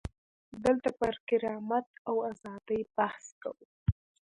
دلته 0.63 0.89
پر 0.99 1.13
کرامت 1.27 1.87
او 2.09 2.15
ازادۍ 2.31 2.81
بحث 2.97 3.25
کوو. 3.41 3.65